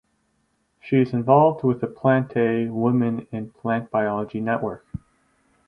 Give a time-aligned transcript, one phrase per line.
[0.79, 4.83] She is involved with the Plantae Women in Plant Biology network.